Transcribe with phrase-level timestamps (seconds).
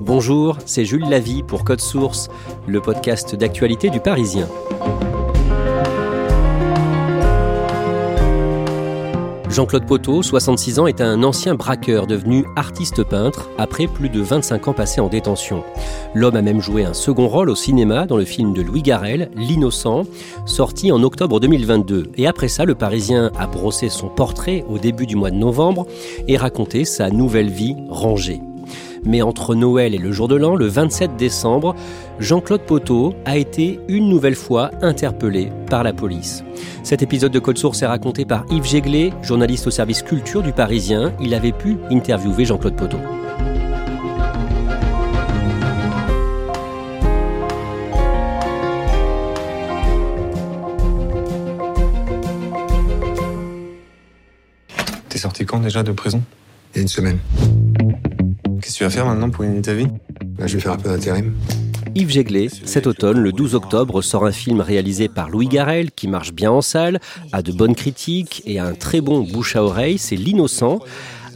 [0.00, 2.30] Bonjour, c'est Jules Lavie pour Code Source,
[2.66, 4.48] le podcast d'actualité du Parisien.
[9.50, 14.68] Jean-Claude Poteau, 66 ans, est un ancien braqueur devenu artiste peintre après plus de 25
[14.68, 15.64] ans passés en détention.
[16.14, 19.30] L'homme a même joué un second rôle au cinéma dans le film de Louis Garrel,
[19.36, 20.04] L'Innocent,
[20.46, 22.12] sorti en octobre 2022.
[22.16, 25.86] Et après ça, le Parisien a brossé son portrait au début du mois de novembre
[26.26, 28.40] et raconté sa nouvelle vie rangée.
[29.04, 31.74] Mais entre Noël et le jour de l'an, le 27 décembre,
[32.18, 36.44] Jean-Claude Poteau a été une nouvelle fois interpellé par la police.
[36.82, 40.52] Cet épisode de Code Source est raconté par Yves Jéglet, journaliste au service culture du
[40.52, 41.12] Parisien.
[41.20, 42.98] Il avait pu interviewer Jean-Claude Poteau.
[55.08, 56.22] T'es sorti quand déjà de prison?
[56.74, 57.18] Il y a une semaine.
[58.80, 59.88] Tu vas faire maintenant pour gagner ta vie?
[60.38, 61.34] Là, je vais faire un peu d'intérim.
[61.94, 66.08] Yves Jéglet, cet automne, le 12 octobre, sort un film réalisé par Louis Garrel qui
[66.08, 66.98] marche bien en salle,
[67.30, 69.98] a de bonnes critiques et a un très bon bouche à oreille.
[69.98, 70.78] C'est L'Innocent.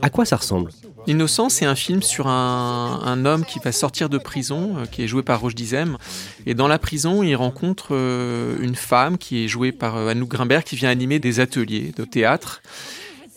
[0.00, 0.70] À quoi ça ressemble?
[1.06, 5.02] L'innocent, c'est un film sur un, un, homme qui va sortir de prison, euh, qui
[5.02, 5.98] est joué par Roche Dizem.
[6.46, 10.30] Et dans la prison, il rencontre euh, une femme qui est jouée par euh, Anouk
[10.30, 12.62] Grimbert, qui vient animer des ateliers de théâtre.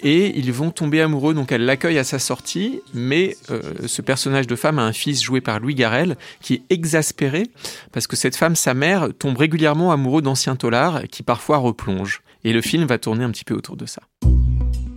[0.01, 4.45] Et ils vont tomber amoureux, donc elle l'accueille à sa sortie, mais euh, ce personnage
[4.45, 7.47] de femme a un fils joué par Louis Garrel qui est exaspéré
[7.91, 12.21] parce que cette femme, sa mère, tombe régulièrement amoureux d'anciens tolards qui parfois replongent.
[12.43, 14.01] Et le film va tourner un petit peu autour de ça.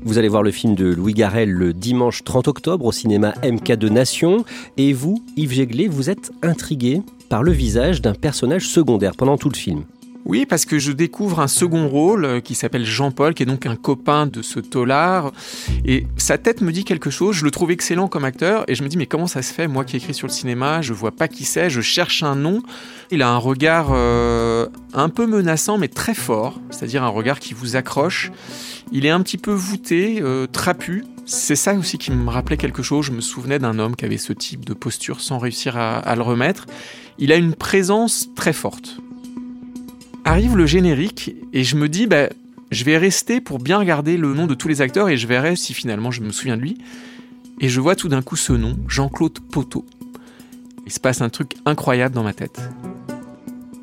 [0.03, 3.89] Vous allez voir le film de Louis Garrel le dimanche 30 octobre au cinéma MK2
[3.89, 4.45] Nation.
[4.77, 9.51] Et vous, Yves Jéglet, vous êtes intrigué par le visage d'un personnage secondaire pendant tout
[9.51, 9.85] le film.
[10.27, 13.65] Oui, parce que je découvre un second rôle euh, qui s'appelle Jean-Paul, qui est donc
[13.67, 15.33] un copain de ce tolard.
[15.85, 17.37] Et sa tête me dit quelque chose.
[17.37, 18.65] Je le trouve excellent comme acteur.
[18.69, 20.83] Et je me dis, mais comment ça se fait Moi qui écris sur le cinéma,
[20.83, 22.63] je vois pas qui c'est, je cherche un nom.
[23.11, 26.61] Il a un regard euh, un peu menaçant, mais très fort.
[26.71, 28.31] C'est-à-dire un regard qui vous accroche.
[28.93, 31.05] Il est un petit peu voûté, euh, trapu.
[31.25, 33.07] C'est ça aussi qui me rappelait quelque chose.
[33.07, 36.23] Je me souvenais d'un homme qui avait ce type de posture sans réussir à le
[36.23, 36.67] remettre.
[37.19, 39.01] Il a une présence très forte.
[40.31, 42.29] Arrive le générique et je me dis, bah,
[42.71, 45.57] je vais rester pour bien regarder le nom de tous les acteurs et je verrai
[45.57, 46.79] si finalement je me souviens de lui.
[47.59, 49.85] Et je vois tout d'un coup ce nom, Jean-Claude Poteau.
[50.87, 52.61] Il se passe un truc incroyable dans ma tête.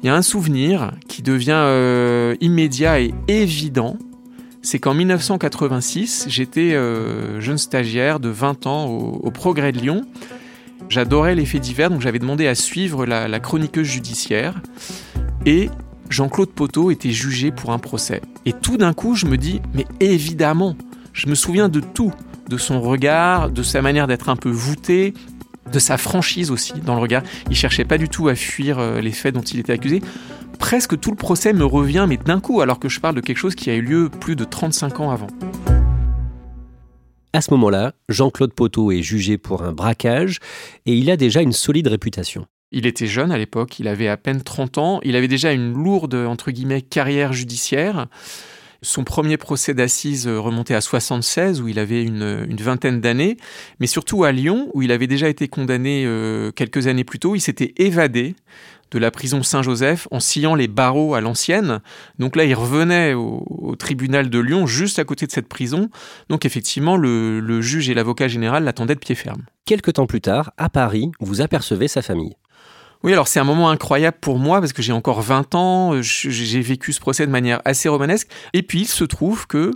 [0.02, 3.98] Il y a un souvenir qui devient euh, immédiat et évident.
[4.62, 10.06] C'est qu'en 1986, j'étais euh, jeune stagiaire de 20 ans au, Progrès de Lyon.
[10.88, 14.62] J'adorais les faits divers, donc j'avais demandé à suivre la, la chroniqueuse judiciaire.
[15.46, 15.70] Et
[16.10, 18.22] Jean-Claude Poteau était jugé pour un procès.
[18.46, 20.76] Et tout d'un coup, je me dis, mais évidemment,
[21.14, 22.14] je me souviens de tout,
[22.50, 25.14] de son regard, de sa manière d'être un peu voûté,
[25.72, 27.24] de sa franchise aussi dans le regard.
[27.50, 30.02] Il cherchait pas du tout à fuir euh, les faits dont il était accusé.
[30.60, 33.38] Presque tout le procès me revient, mais d'un coup, alors que je parle de quelque
[33.38, 35.28] chose qui a eu lieu plus de 35 ans avant.
[37.34, 40.40] À ce moment-là, Jean-Claude Poteau est jugé pour un braquage
[40.86, 42.48] et il a déjà une solide réputation.
[42.72, 45.74] Il était jeune à l'époque, il avait à peine 30 ans, il avait déjà une
[45.74, 46.28] lourde,
[46.90, 48.08] carrière judiciaire.
[48.82, 53.38] Son premier procès d'assises remontait à 76, où il avait une, vingtaine d'années,
[53.80, 57.36] mais surtout à Lyon, où il avait déjà été condamné euh, quelques années plus tôt,
[57.36, 58.36] il s'était évadé
[58.92, 61.82] de la prison Saint-Joseph en sciant les barreaux à l'ancienne.
[62.20, 65.90] Donc là, il revenait au, tribunal de Lyon, juste à côté de cette prison.
[66.30, 69.44] Donc effectivement, le, le juge et l'avocat général l'attendaient de pied ferme.
[69.66, 72.36] Quelque temps plus tard, à Paris, vous apercevez sa famille.
[73.04, 76.62] Oui, alors c'est un moment incroyable pour moi parce que j'ai encore 20 ans, j'ai
[76.62, 78.28] vécu ce procès de manière assez romanesque.
[78.54, 79.72] Et puis il se trouve que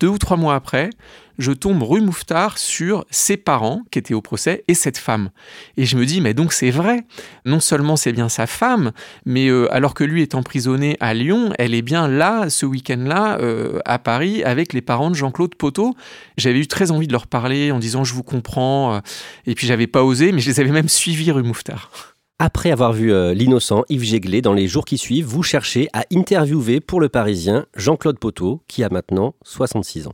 [0.00, 0.90] deux ou trois mois après,
[1.38, 5.30] je tombe rue Mouffetard sur ses parents qui étaient au procès et cette femme.
[5.76, 7.04] Et je me dis, mais donc c'est vrai.
[7.44, 8.92] Non seulement c'est bien sa femme,
[9.24, 13.38] mais euh, alors que lui est emprisonné à Lyon, elle est bien là, ce week-end-là,
[13.40, 15.94] euh, à Paris, avec les parents de Jean-Claude Poteau.
[16.36, 19.00] J'avais eu très envie de leur parler en disant, je vous comprends.
[19.46, 22.15] Et puis j'avais pas osé, mais je les avais même suivis rue Mouffetard.
[22.38, 26.04] Après avoir vu euh, l'innocent Yves Jéglet dans les jours qui suivent, vous cherchez à
[26.12, 30.12] interviewer pour le Parisien Jean-Claude Poteau, qui a maintenant 66 ans.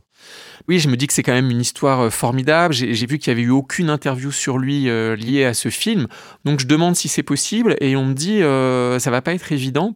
[0.69, 2.73] Oui, je me dis que c'est quand même une histoire euh, formidable.
[2.73, 6.07] J'ai vu qu'il n'y avait eu aucune interview sur lui euh, liée à ce film.
[6.45, 9.51] Donc je demande si c'est possible et on me dit euh, ça va pas être
[9.51, 9.93] évident.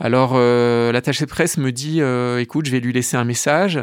[0.00, 2.00] Alors euh, l'attaché de presse me dit
[2.40, 3.80] écoute, je vais lui laisser un message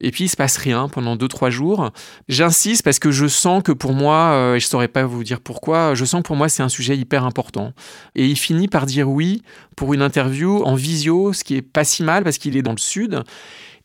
[0.00, 1.90] et puis il se passe rien pendant 2 3 jours.
[2.30, 5.94] J'insiste parce que je sens que pour moi et je saurais pas vous dire pourquoi,
[5.94, 7.74] je sens que pour moi c'est un sujet hyper important.
[8.14, 9.42] Et il finit par dire oui
[9.76, 12.72] pour une interview en visio, ce qui est pas si mal parce qu'il est dans
[12.72, 13.22] le sud.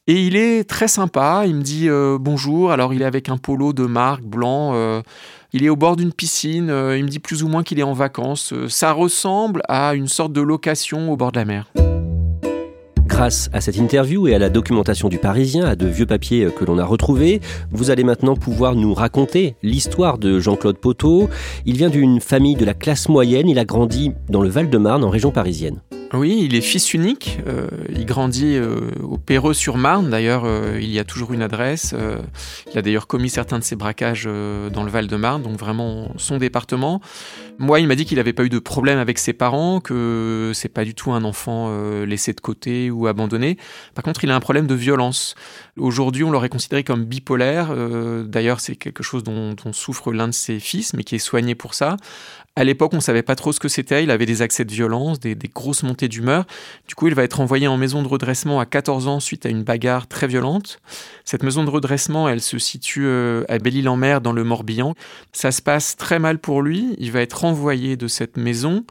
[0.05, 3.37] Et il est très sympa, il me dit euh, bonjour, alors il est avec un
[3.37, 5.01] polo de marque blanc, euh,
[5.53, 7.83] il est au bord d'une piscine, euh, il me dit plus ou moins qu'il est
[7.83, 11.71] en vacances, ça ressemble à une sorte de location au bord de la mer.
[13.05, 16.65] Grâce à cette interview et à la documentation du Parisien, à de vieux papiers que
[16.65, 17.39] l'on a retrouvés,
[17.71, 21.29] vous allez maintenant pouvoir nous raconter l'histoire de Jean-Claude Poteau.
[21.65, 25.09] Il vient d'une famille de la classe moyenne, il a grandi dans le Val-de-Marne en
[25.09, 25.79] région parisienne.
[26.13, 27.39] Oui, il est fils unique.
[27.47, 30.11] euh, il grandit euh, au Perreux-sur-Marne.
[30.11, 31.95] D'ailleurs, euh, il y a toujours une adresse.
[31.97, 32.17] euh,
[32.71, 36.37] il a d'ailleurs commis certains de ses braquages euh, dans le Val-de-Marne, donc vraiment son
[36.37, 37.01] département.
[37.57, 40.69] Moi, il m'a dit qu'il n'avait pas eu de problème avec ses parents, que c'est
[40.69, 43.57] pas du tout un enfant euh, laissé de côté ou abandonné.
[43.95, 45.33] Par contre, il a un problème de violence.
[45.75, 47.71] Aujourd'hui, on l'aurait considéré comme bipolaire.
[47.71, 51.55] euh, D'ailleurs, c'est quelque chose dont, souffre l'un de ses fils, mais qui est soigné
[51.55, 51.97] pour ça.
[52.55, 54.03] À l'époque, on savait pas trop ce que c'était.
[54.03, 56.45] Il avait des accès de violence, des, des grosses montées d'humeur.
[56.87, 59.49] Du coup, il va être envoyé en maison de redressement à 14 ans suite à
[59.49, 60.79] une bagarre très violente.
[61.25, 64.93] Cette maison de redressement, elle se situe euh, à Belle-Île-en-Mer dans le Morbihan.
[65.31, 66.95] Ça se passe très mal pour lui.
[66.99, 68.85] Il va être renvoyé de cette maison.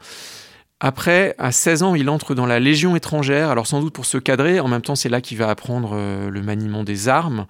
[0.85, 4.17] Après, à 16 ans, il entre dans la Légion étrangère, alors sans doute pour se
[4.17, 7.45] cadrer, en même temps c'est là qu'il va apprendre euh, le maniement des armes,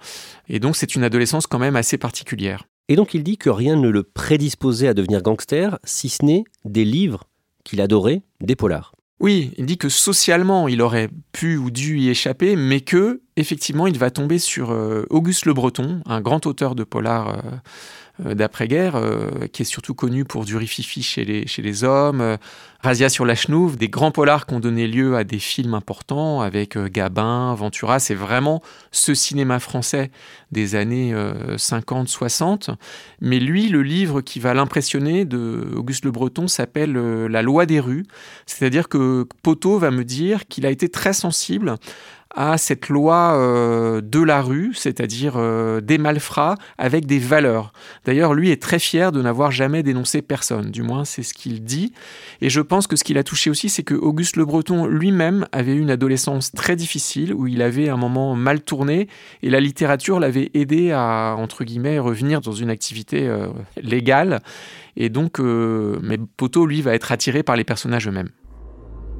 [0.48, 2.68] et donc c'est une adolescence quand même assez particulière.
[2.88, 6.44] Et donc il dit que rien ne le prédisposait à devenir gangster, si ce n'est
[6.64, 7.24] des livres
[7.64, 8.94] qu'il adorait, des polars.
[9.20, 13.86] Oui, il dit que socialement, il aurait pu ou dû y échapper, mais que, effectivement,
[13.86, 17.56] il va tomber sur euh, Auguste Le Breton, un grand auteur de polar euh, euh,
[18.20, 22.36] d'après-guerre, euh, qui est surtout connu pour du rififi chez les, hommes, euh,
[22.84, 26.42] Razia sur la Chenouve, des grands polars qui ont donné lieu à des films importants
[26.42, 27.98] avec euh, Gabin, Ventura.
[27.98, 28.62] C'est vraiment
[28.92, 30.10] ce cinéma français
[30.52, 31.14] des années
[31.56, 32.74] 50-60.
[33.22, 37.64] Mais lui, le livre qui va l'impressionner de Auguste Le Breton s'appelle euh, La loi
[37.64, 38.04] des rues.
[38.44, 41.76] C'est-à-dire que Poteau va me dire qu'il a été très sensible
[42.34, 47.72] à cette loi euh, de la rue, c'est-à-dire euh, des malfrats avec des valeurs.
[48.04, 51.62] D'ailleurs, lui est très fier de n'avoir jamais dénoncé personne, du moins c'est ce qu'il
[51.62, 51.92] dit.
[52.40, 55.46] Et je pense que ce qui l'a touché aussi, c'est que Auguste Le Breton lui-même
[55.52, 59.08] avait eu une adolescence très difficile, où il avait un moment mal tourné,
[59.42, 63.48] et la littérature l'avait aidé à, entre guillemets, revenir dans une activité euh,
[63.80, 64.40] légale.
[64.96, 68.30] Et donc, mais Poteau, lui, va être attiré par les personnages eux-mêmes.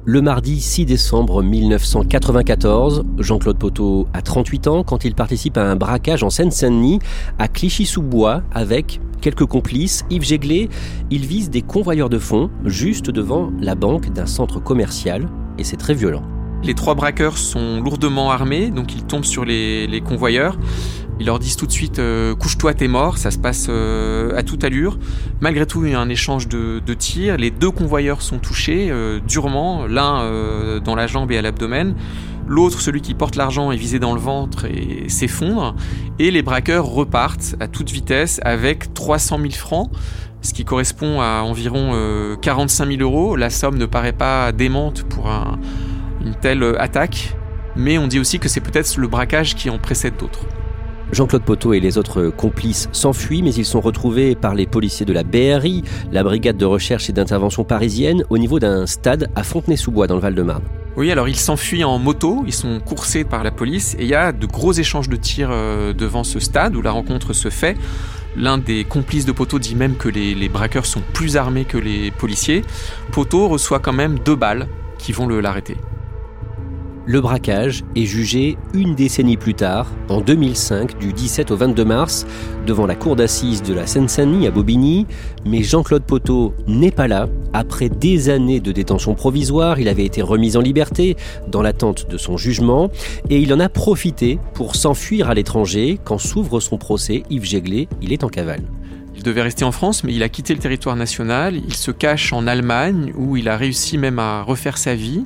[0.07, 5.75] Le mardi 6 décembre 1994, Jean-Claude Poteau a 38 ans quand il participe à un
[5.75, 6.99] braquage en Seine-Saint-Denis
[7.39, 10.05] à Clichy-sous-Bois avec quelques complices.
[10.11, 10.69] Yves Jéglé,
[11.09, 15.77] il vise des convoyeurs de fonds juste devant la banque d'un centre commercial et c'est
[15.77, 16.34] très violent.
[16.63, 20.57] Les trois braqueurs sont lourdement armés, donc ils tombent sur les, les convoyeurs.
[21.19, 23.17] Ils leur disent tout de suite euh, couche-toi, t'es mort.
[23.19, 24.97] Ça se passe euh, à toute allure.
[25.41, 27.37] Malgré tout, il y a un échange de, de tirs.
[27.37, 31.95] Les deux convoyeurs sont touchés euh, durement, l'un dans la jambe et à l'abdomen.
[32.47, 35.75] L'autre, celui qui porte l'argent, est visé dans le ventre et s'effondre.
[36.19, 39.89] Et les braqueurs repartent à toute vitesse avec 300 000 francs,
[40.41, 43.35] ce qui correspond à environ euh, 45 000 euros.
[43.35, 45.59] La somme ne paraît pas démente pour un-
[46.25, 47.35] une telle euh, attaque,
[47.75, 50.45] mais on dit aussi que c'est peut-être le braquage qui en précède d'autres.
[51.11, 55.13] Jean-Claude Poteau et les autres complices s'enfuient, mais ils sont retrouvés par les policiers de
[55.13, 60.07] la BRI, la brigade de recherche et d'intervention parisienne, au niveau d'un stade à Fontenay-sous-Bois,
[60.07, 60.63] dans le Val-de-Marne.
[60.97, 64.15] Oui, alors ils s'enfuient en moto, ils sont coursés par la police et il y
[64.15, 67.77] a de gros échanges de tirs euh, devant ce stade où la rencontre se fait.
[68.37, 71.77] L'un des complices de Poteau dit même que les, les braqueurs sont plus armés que
[71.77, 72.63] les policiers.
[73.11, 74.67] Poteau reçoit quand même deux balles
[74.97, 75.77] qui vont le l'arrêter.
[77.07, 82.25] Le braquage est jugé une décennie plus tard, en 2005, du 17 au 22 mars,
[82.65, 85.05] devant la cour d'assises de la Seine-Saint-Denis à Bobigny.
[85.45, 87.27] Mais Jean-Claude Poteau n'est pas là.
[87.53, 91.15] Après des années de détention provisoire, il avait été remis en liberté
[91.47, 92.89] dans l'attente de son jugement
[93.29, 95.99] et il en a profité pour s'enfuir à l'étranger.
[96.03, 98.63] Quand s'ouvre son procès, Yves Jéglé, il est en cavale.
[99.15, 101.55] Il devait rester en France, mais il a quitté le territoire national.
[101.55, 105.23] Il se cache en Allemagne, où il a réussi même à refaire sa vie.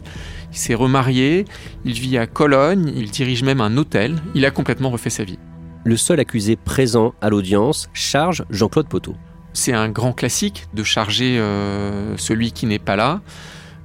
[0.51, 1.45] Il s'est remarié,
[1.85, 4.15] il vit à Cologne, il dirige même un hôtel.
[4.35, 5.39] Il a complètement refait sa vie.
[5.83, 9.15] Le seul accusé présent à l'audience charge Jean-Claude Poteau.
[9.53, 13.21] C'est un grand classique de charger euh, celui qui n'est pas là.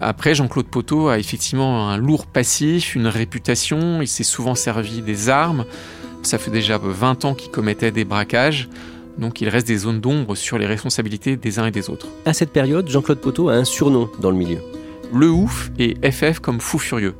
[0.00, 4.02] Après, Jean-Claude Poteau a effectivement un lourd passif, une réputation.
[4.02, 5.64] Il s'est souvent servi des armes.
[6.22, 8.68] Ça fait déjà 20 ans qu'il commettait des braquages.
[9.18, 12.08] Donc il reste des zones d'ombre sur les responsabilités des uns et des autres.
[12.26, 14.58] À cette période, Jean-Claude Poteau a un surnom dans le milieu.
[15.12, 17.14] Le ouf et FF comme fou furieux.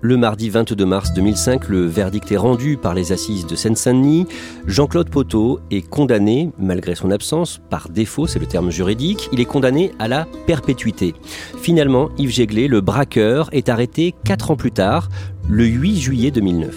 [0.00, 4.26] Le mardi 22 mars 2005, le verdict est rendu par les assises de Seine-Saint-Denis.
[4.66, 9.46] Jean-Claude Poteau est condamné, malgré son absence, par défaut, c'est le terme juridique, il est
[9.46, 11.14] condamné à la perpétuité.
[11.58, 15.08] Finalement, Yves Jéglé, le braqueur, est arrêté 4 ans plus tard,
[15.48, 16.74] le 8 juillet 2009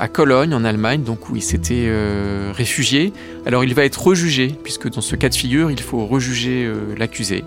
[0.00, 3.12] à Cologne, en Allemagne, donc où il s'était euh, réfugié.
[3.44, 6.94] Alors il va être rejugé, puisque dans ce cas de figure, il faut rejuger euh,
[6.96, 7.44] l'accusé.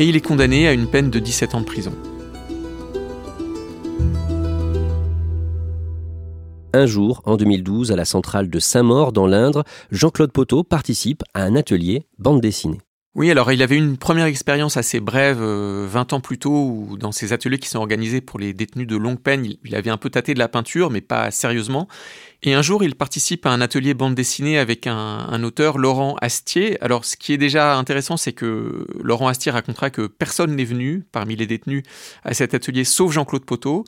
[0.00, 1.92] Et il est condamné à une peine de 17 ans de prison.
[6.72, 11.42] Un jour, en 2012, à la centrale de Saint-Maur, dans l'Indre, Jean-Claude Poteau participe à
[11.42, 12.78] un atelier bande dessinée.
[13.16, 16.96] Oui, alors il avait une première expérience assez brève, 20 euh, ans plus tôt, où
[16.96, 19.96] dans ces ateliers qui sont organisés pour les détenus de longue peine, il, avait un
[19.96, 21.88] peu tâté de la peinture, mais pas sérieusement.
[22.44, 26.80] Et un jour, il participe à un atelier bande dessinée avec un, auteur, Laurent Astier.
[26.84, 31.04] Alors, ce qui est déjà intéressant, c'est que Laurent Astier racontera que personne n'est venu
[31.10, 31.82] parmi les détenus
[32.22, 33.84] à cet atelier, sauf Jean-Claude Poteau,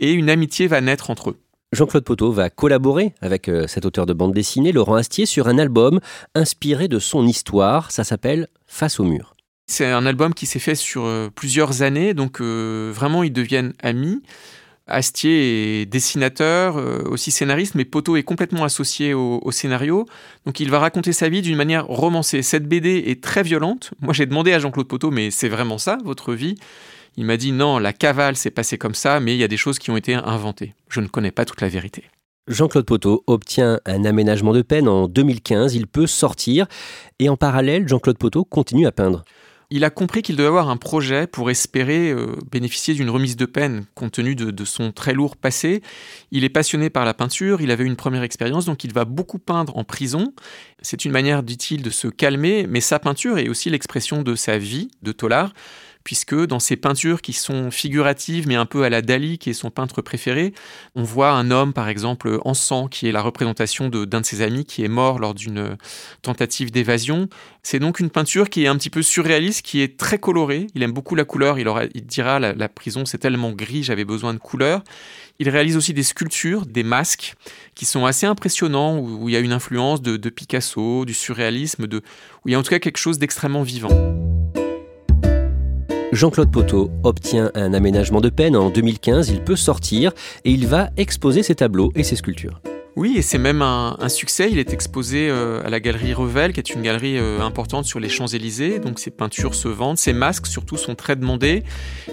[0.00, 1.43] et une amitié va naître entre eux.
[1.74, 5.58] Jean-Claude Poteau va collaborer avec euh, cet auteur de bande dessinée, Laurent Astier, sur un
[5.58, 6.00] album
[6.34, 7.90] inspiré de son histoire.
[7.90, 9.34] Ça s'appelle Face au mur.
[9.66, 13.72] C'est un album qui s'est fait sur euh, plusieurs années, donc euh, vraiment ils deviennent
[13.82, 14.22] amis.
[14.86, 16.76] Astier est dessinateur,
[17.10, 20.04] aussi scénariste, mais Poteau est complètement associé au, au, scénario.
[20.44, 22.42] Donc il va raconter sa vie d'une manière romancée.
[22.42, 23.94] Cette BD est très violente.
[24.02, 26.56] Moi j'ai demandé à Jean-Claude Poteau, mais c'est vraiment ça, votre vie
[27.16, 29.56] il m'a dit non, la cavale s'est passée comme ça, mais il y a des
[29.56, 30.74] choses qui ont été inventées.
[30.88, 32.04] Je ne connais pas toute la vérité.
[32.46, 36.66] Jean-Claude Poteau obtient un aménagement de peine en 2015, il peut sortir
[37.18, 39.24] et en parallèle, Jean-Claude Poteau continue à peindre.
[39.70, 43.46] Il a compris qu'il devait avoir un projet pour espérer euh, bénéficier d'une remise de
[43.46, 45.82] peine compte tenu de, de, son très lourd passé.
[46.30, 49.38] Il est passionné par la peinture, il avait une première expérience, donc il va beaucoup
[49.38, 50.34] peindre en prison.
[50.82, 54.58] C'est une manière, dit-il, de se calmer, mais sa peinture est aussi l'expression de sa
[54.58, 55.54] vie de Tollard
[56.04, 59.54] puisque dans ses peintures qui sont figuratives mais un peu à la Dali, qui est
[59.54, 60.52] son peintre préféré,
[60.94, 64.42] on voit un homme par exemple en sang, qui est la représentation d'un de, ses
[64.42, 65.76] amis qui est mort lors d'une
[66.22, 67.28] tentative d'évasion.
[67.62, 70.66] C'est donc une peinture qui est un petit peu surréaliste, qui est très colorée.
[70.74, 71.66] Il aime beaucoup la couleur, il,
[72.06, 74.84] dira la, prison c'est tellement gris, j'avais besoin de couleur.
[75.38, 77.34] Il réalise aussi des sculptures, des masques,
[77.74, 81.86] qui sont assez impressionnants, où, il y a une influence de, de Picasso, du surréalisme,
[81.86, 81.98] de,
[82.44, 84.33] où il y a en tout cas quelque chose d'extrêmement vivant.
[86.14, 90.12] Jean-Claude Poteau obtient un aménagement de peine en 2015, il peut sortir
[90.44, 92.60] et il va exposer ses tableaux et ses sculptures.
[92.96, 94.48] Oui, et c'est même un, succès.
[94.50, 97.98] Il est exposé euh, à la galerie Revel, qui est une galerie euh, importante sur
[97.98, 98.78] les Champs-Élysées.
[98.78, 101.64] Donc ses peintures se vendent, ses masques surtout sont très demandés.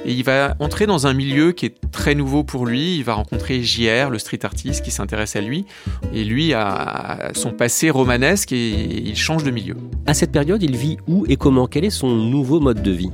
[0.06, 2.98] Et il va entrer dans un milieu qui est très nouveau pour lui.
[2.98, 5.66] Il va rencontrer JR, le street artist, qui s'intéresse à lui.
[6.14, 9.76] Et lui a son passé romanesque et il change de milieu.
[10.08, 11.68] À cette période, il vit où et comment?
[11.68, 13.12] Quel est son nouveau mode de vie?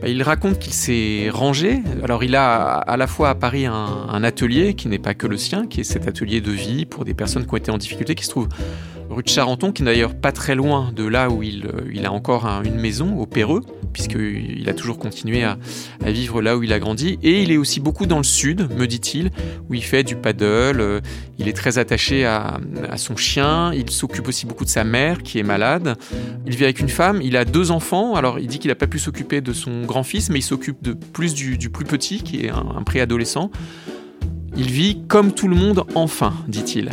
[0.00, 1.82] Bah, il raconte qu'il s'est rangé.
[2.02, 5.36] Alors il a à la fois à Paris un, atelier qui n'est pas que le
[5.36, 8.14] sien, qui est cet atelier de vie pour des personnes qui ont été en difficulté,
[8.14, 8.48] qui se trouve
[9.10, 12.12] rue de Charenton, qui n'est d'ailleurs pas très loin de là où il, il a
[12.12, 13.62] encore une maison, au Péreux,
[13.92, 15.58] puisqu'il a toujours continué à,
[16.04, 17.18] vivre là où il a grandi.
[17.22, 19.30] Et il est aussi beaucoup dans le sud, me dit-il,
[19.68, 21.00] où il fait du paddle, euh,
[21.38, 22.60] il est très attaché à,
[22.96, 25.96] son chien, il s'occupe aussi beaucoup de sa mère qui est malade.
[26.46, 28.86] Il vit avec une femme, il a deux enfants, alors il dit qu'il n'a pas
[28.86, 32.50] pu s'occuper de son grand-fils, mais il s'occupe de plus du, plus petit, qui est
[32.50, 33.50] un préadolescent.
[34.56, 36.90] Il vit comme tout le monde enfin, dit-il.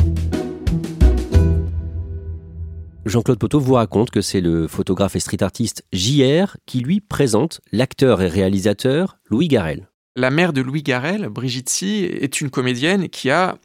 [3.04, 7.60] Jean-Claude Poteau vous raconte que c'est le photographe et street artiste JR qui lui présente
[7.72, 9.88] l'acteur et réalisateur Louis Garel.
[10.14, 13.56] La mère de Louis Garel, Brigitte Si, est une comédienne qui a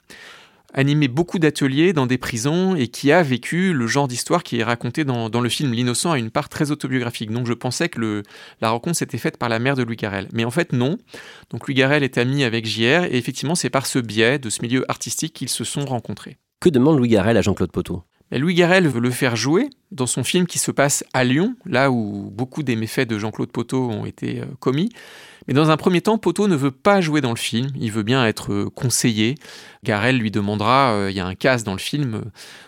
[0.73, 4.63] animé beaucoup d'ateliers dans des prisons et qui a vécu le genre d'histoire qui est
[4.63, 5.71] raconté dans, le film.
[5.73, 7.31] L'innocent a une part très autobiographique.
[7.31, 8.23] Donc je pensais que
[8.61, 10.27] la rencontre s'était faite par la mère de Louis Garel.
[10.33, 10.97] Mais en fait, non.
[11.49, 14.61] Donc Louis Garel est ami avec JR et effectivement, c'est par ce biais de ce
[14.61, 16.37] milieu artistique qu'ils se sont rencontrés.
[16.59, 18.03] Que demande Louis Garel à Jean-Claude Poteau?
[18.39, 21.91] Louis Garrel veut le faire jouer dans son film qui se passe à Lyon, là
[21.91, 24.89] où beaucoup des méfaits de Jean-Claude Poteau ont été euh, commis.
[25.47, 28.03] Mais dans un premier temps, Poteau ne veut pas jouer dans le film, il veut
[28.03, 29.35] bien être euh, conseillé.
[29.83, 32.23] Garrel lui demandera, euh, il y a un casse dans le film,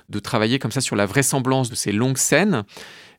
[0.10, 2.63] de travailler comme ça sur la vraisemblance de ces longues scènes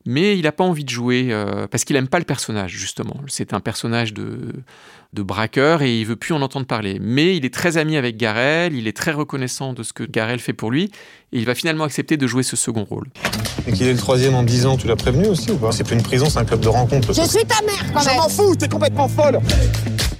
[0.07, 1.35] mais il n'a pas envie de jouer
[1.69, 3.17] parce qu'il n'aime pas le personnage, justement.
[3.27, 4.53] C'est un personnage de,
[5.13, 6.97] de braqueur et il veut plus en entendre parler.
[7.01, 10.39] Mais il est très ami avec Garel, il est très reconnaissant de ce que Garel
[10.39, 10.91] fait pour lui
[11.33, 13.07] et il va finalement accepter de jouer ce second rôle.
[13.67, 15.71] Et qu'il est le troisième en 10 ans, tu l'as prévenu aussi ou pas?
[15.71, 17.13] C'est plus une prison, c'est un club de rencontre.
[17.13, 19.39] Je suis ta mère quand même Je m'en fous, t'es complètement folle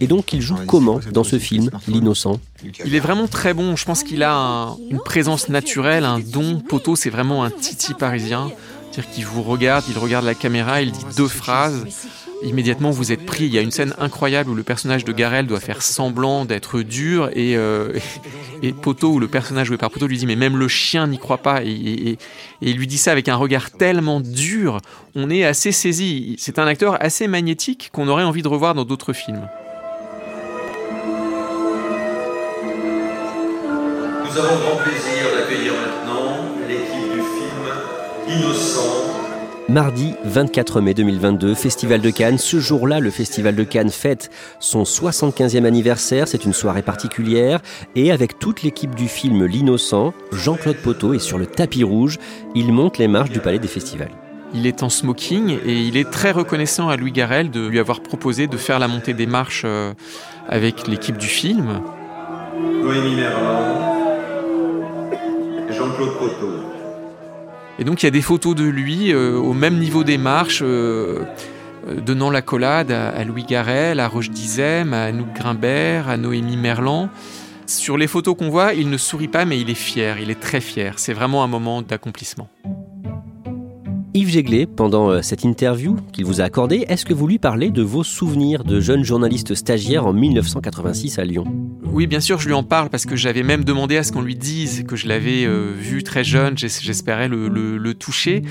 [0.01, 2.39] Et donc il joue comment dans ce film, L'innocent?
[2.85, 3.75] Il est vraiment très bon.
[3.75, 6.59] Je pense qu'il a une présence naturelle, un don.
[6.59, 8.49] Poto, c'est vraiment un titi parisien.
[8.97, 11.85] C'est-à-dire qu'il vous regarde, il regarde la caméra, il dit deux phrases
[12.41, 13.45] immédiatement vous êtes pris.
[13.45, 16.81] Il y a une scène incroyable où le personnage de Garel doit faire semblant d'être
[16.81, 17.93] dur et, euh,
[18.63, 21.37] et Poto, le personnage joué par Poto lui dit mais même le chien n'y croit
[21.37, 22.17] pas et,
[22.61, 24.79] il lui dit ça avec un regard tellement dur.
[25.13, 26.35] On est assez saisi.
[26.39, 29.47] C'est un acteur assez magnétique qu'on aurait envie de revoir dans d'autres films.
[34.25, 35.16] Nous avons grand plaisir
[38.29, 39.07] Innocent
[39.69, 42.37] Mardi 24 mai 2022, Festival de Cannes.
[42.37, 44.29] Ce jour-là, le Festival de Cannes fête
[44.59, 46.27] son 75e anniversaire.
[46.27, 47.61] C'est une soirée particulière.
[47.95, 52.17] Et avec toute l'équipe du film L'Innocent, Jean-Claude Poteau est sur le tapis rouge.
[52.53, 54.11] Il monte les marches du Palais des Festivals.
[54.53, 58.01] Il est en smoking et il est très reconnaissant à Louis Garrel de lui avoir
[58.01, 59.93] proposé de faire la montée des marches euh,
[60.49, 61.81] avec l'équipe du film.
[62.83, 64.07] Noémie Merlan,
[65.69, 66.56] Jean-Claude Poteau.
[67.79, 70.61] Et donc il y a des photos de lui euh, au même niveau des marches,
[70.63, 71.23] euh,
[71.87, 76.57] euh, donnant la collade à, Louis Garrel, à Roche Dizem, à Anouk Grimbert, à Noémie
[76.57, 77.09] Merlan.
[77.67, 80.39] Sur les photos qu'on voit, il ne sourit pas, mais il est fier, il est
[80.39, 80.93] très fier.
[80.97, 82.49] C'est vraiment un moment d'accomplissement.
[84.13, 87.83] Yves Jéglé, pendant cette interview qu'il vous a accordée, est-ce que vous lui parlez de
[87.83, 91.43] vos souvenirs de jeune journaliste stagiaire en 1986 à Lyon?
[91.91, 94.21] Oui, bien sûr, je lui en parle parce que j'avais même demandé à ce qu'on
[94.21, 98.43] lui dise que je l'avais euh, vu très jeune, j'espérais le, toucher.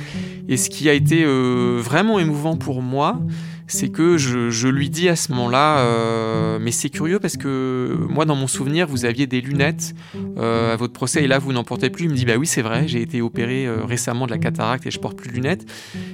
[0.49, 3.21] Et ce qui a été euh, vraiment émouvant pour moi,
[3.69, 8.25] c'est que je, lui dis à ce moment-là, euh, mais c'est curieux parce que moi
[8.25, 9.95] dans mon souvenir vous aviez des lunettes
[10.39, 12.05] à votre procès et là vous n'en portez plus.
[12.05, 14.91] Il me dit bah oui c'est vrai, j'ai été opéré récemment de la cataracte et
[14.91, 15.67] je porte plus de lunettes.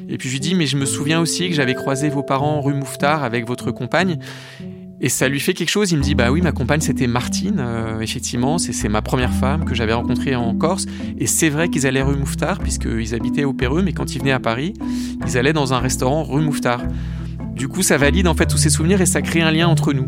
[0.09, 2.61] Et puis je lui dis mais je me souviens aussi que j'avais croisé vos parents
[2.61, 4.19] rue Mouffetard avec votre compagne.
[5.04, 7.61] Et ça lui fait quelque chose, il me dit bah oui ma compagne c'était Martine,
[8.00, 10.87] effectivement c'est ma première femme que j'avais rencontrée en Corse
[11.18, 14.30] et c'est vrai qu'ils allaient rue Mouffetard puisqu'ils habitaient au Péreux mais quand ils venaient
[14.30, 14.75] à Paris
[15.26, 16.82] ils allaient dans un restaurant rue Mouffetard.
[17.54, 19.93] Du coup, ça valide en fait tous ces souvenirs et ça crée un lien entre
[19.93, 20.06] nous.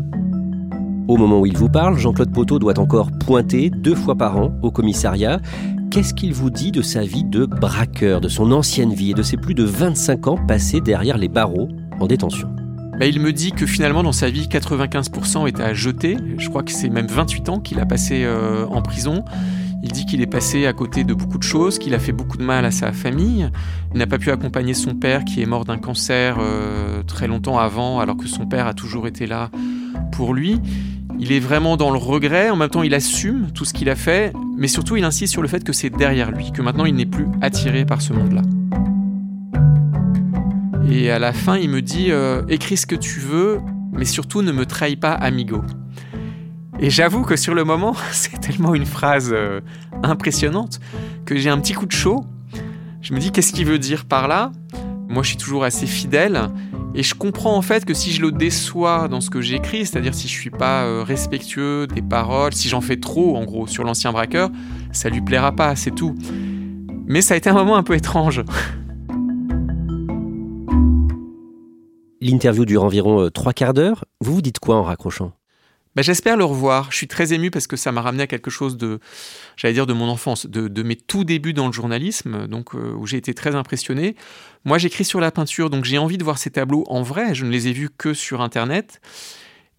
[1.07, 4.57] Au moment où il vous parle, Jean-Claude Poteau doit encore pointer deux fois par an
[4.63, 5.39] au commissariat.
[5.91, 9.23] Qu'est-ce qu'il vous dit de sa vie de braqueur, de son ancienne vie et de
[9.23, 12.49] ses plus de 25 ans passés derrière les barreaux en détention?
[12.99, 16.17] Bah, il me dit que finalement dans sa vie 95% est à jeter.
[16.37, 19.23] Je crois que c'est même 28 ans qu'il a passé euh, en prison.
[19.83, 22.37] Il dit qu'il est passé à côté de beaucoup de choses, qu'il a fait beaucoup
[22.37, 23.49] de mal à sa famille.
[23.93, 27.59] Il n'a pas pu accompagner son père qui est mort d'un cancer euh, très longtemps
[27.59, 29.51] avant, alors que son père a toujours été là
[30.11, 30.59] pour lui.
[31.19, 33.95] Il est vraiment dans le regret, en même temps il assume tout ce qu'il a
[33.95, 36.95] fait, mais surtout il insiste sur le fait que c'est derrière lui, que maintenant il
[36.95, 38.41] n'est plus attiré par ce monde-là.
[40.89, 43.59] Et à la fin il me dit euh, écris ce que tu veux,
[43.91, 45.63] mais surtout ne me trahis pas amigo.
[46.79, 49.61] Et j'avoue que sur le moment, c'est tellement une phrase euh,
[50.03, 50.79] impressionnante
[51.25, 52.25] que j'ai un petit coup de chaud.
[53.01, 54.51] Je me dis qu'est-ce qu'il veut dire par là?
[55.07, 56.49] Moi, je suis toujours assez fidèle
[56.95, 60.13] et je comprends en fait que si je le déçois dans ce que j'écris, c'est-à-dire
[60.13, 63.83] si je suis pas euh, respectueux des paroles, si j'en fais trop en gros sur
[63.83, 64.49] l'ancien braqueur,
[64.91, 66.15] ça lui plaira pas, c'est tout.
[67.05, 68.43] Mais ça a été un moment un peu étrange.
[72.27, 74.05] L'interview dure environ euh, trois quarts d'heure.
[74.19, 75.33] Vous vous dites quoi en raccrochant?
[75.95, 76.91] Bah, j'espère le revoir.
[76.91, 78.99] Je suis très ému parce que ça m'a ramené à quelque chose de,
[79.57, 83.05] j'allais dire, de mon enfance, de, mes tout débuts dans le journalisme, donc euh, où
[83.05, 84.15] j'ai été très impressionné.
[84.63, 87.35] Moi, j'écris sur la peinture, donc j'ai envie de voir ces tableaux en vrai.
[87.35, 89.01] Je ne les ai vus que sur Internet.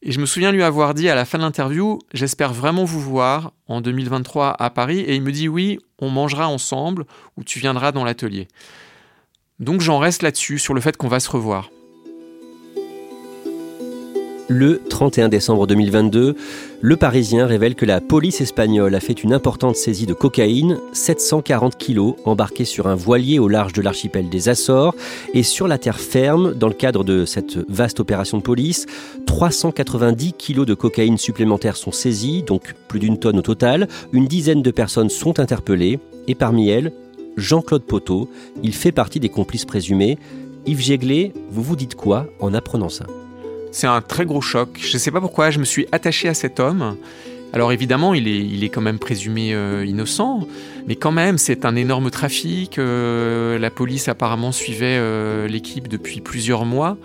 [0.03, 3.01] Et je me souviens lui avoir dit à la fin de l'interview, j'espère vraiment vous
[3.01, 5.01] voir en 2023 à Paris.
[5.01, 7.07] Et il me dit oui, on mangera ensemble
[7.37, 8.47] ou tu viendras dans l'atelier.
[9.59, 11.71] Donc j'en reste là-dessus, sur le fait qu'on va se revoir.
[14.49, 16.37] Le 31 décembre 2022,
[16.81, 21.77] le Parisien révèle que la police espagnole a fait une importante saisie de cocaïne, 740
[21.77, 24.95] kilos embarqués sur un voilier au large de l'archipel des Açores
[25.35, 28.87] et sur la terre ferme, dans le cadre de cette vaste opération de police,
[29.27, 33.89] 390 kilos de cocaïne supplémentaires sont saisis, donc plus d'une tonne au total.
[34.13, 36.93] Une dizaine de personnes sont interpellées et parmi elles,
[37.37, 38.31] Jean-Claude Poteau,
[38.63, 40.19] il fait partie des complices présumés.
[40.67, 43.07] Yves Jéglé, vous vous dites quoi en apprenant ça?
[43.73, 44.79] C'est un très gros choc.
[44.81, 46.97] Je ne sais pas pourquoi, je me suis attaché à cet homme.
[47.53, 50.47] Alors évidemment, il est, il est quand même présumé euh, innocent,
[50.87, 52.79] mais quand même, c'est un énorme trafic.
[52.79, 56.99] Euh, la police apparemment suivait euh, l'équipe depuis plusieurs mois.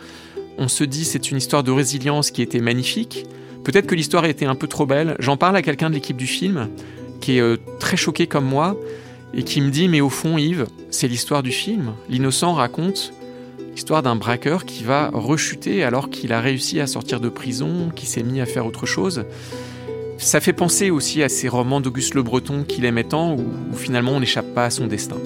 [0.58, 3.26] On se dit c'est une histoire de résilience qui était magnifique.
[3.64, 5.16] Peut-être que l'histoire était un peu trop belle.
[5.20, 6.70] J'en parle à quelqu'un de l'équipe du film
[7.22, 8.76] qui est très choqué comme moi
[9.34, 11.94] et qui me dit mais au fond Yves, c'est l'histoire du film.
[12.10, 13.14] L'innocent raconte
[13.82, 18.06] Histoire d'un braqueur qui va rechuter alors qu'il a réussi à sortir de prison, qui
[18.06, 19.26] s'est mis à faire autre chose.
[20.20, 23.76] Ça fait penser aussi à ces romans d'Auguste Le Breton qu'il aimait tant, où, où
[23.76, 25.18] finalement on n'échappe pas à son destin.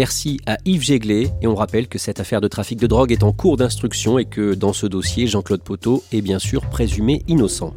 [0.00, 3.22] Merci à Yves Jéglet et on rappelle que cette affaire de trafic de drogue est
[3.22, 7.74] en cours d'instruction et que dans ce dossier, Jean-Claude Poteau est bien sûr présumé innocent.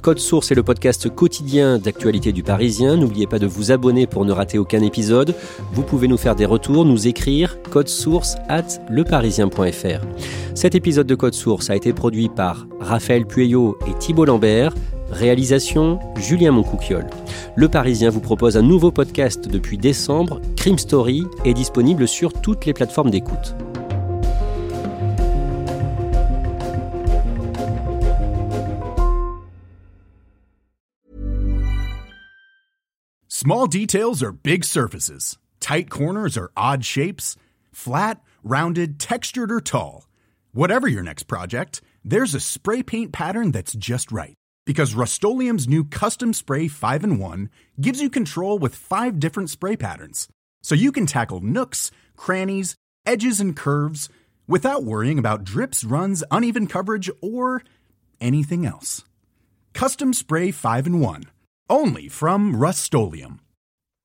[0.00, 2.96] Code Source est le podcast quotidien d'actualité du Parisien.
[2.96, 5.34] N'oubliez pas de vous abonner pour ne rater aucun épisode.
[5.72, 10.06] Vous pouvez nous faire des retours, nous écrire code source at leparisien.fr.
[10.54, 14.74] Cet épisode de Code Source a été produit par Raphaël Pueyo et Thibault Lambert.
[15.14, 17.06] Réalisation Julien Moncouquiole.
[17.54, 20.40] Le Parisien vous propose un nouveau podcast depuis décembre.
[20.56, 23.54] Crime Story est disponible sur toutes les plateformes d'écoute.
[33.28, 35.38] Small details are big surfaces.
[35.60, 37.36] Tight corners are odd shapes.
[37.72, 40.08] Flat, rounded, textured, or tall.
[40.52, 44.34] Whatever your next project, there's a spray paint pattern that's just right.
[44.66, 47.50] Because Rust new Custom Spray 5 in 1
[47.80, 50.28] gives you control with five different spray patterns.
[50.62, 52.74] So you can tackle nooks, crannies,
[53.04, 54.08] edges, and curves
[54.46, 57.62] without worrying about drips, runs, uneven coverage, or
[58.20, 59.04] anything else.
[59.74, 61.24] Custom Spray 5 in 1.
[61.68, 62.94] Only from Rust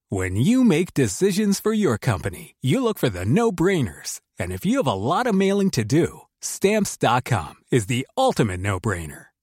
[0.10, 4.20] When you make decisions for your company, you look for the no brainers.
[4.38, 8.80] And if you have a lot of mailing to do, stamps.com is the ultimate no
[8.80, 9.29] brainer.